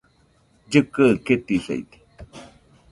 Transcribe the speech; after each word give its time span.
Llikɨaɨ 0.69 1.11
ketisaide 1.25 1.97